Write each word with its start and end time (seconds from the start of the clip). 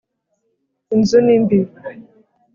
inzu 0.95 1.17
ni 1.25 1.35
mbi 1.43 1.59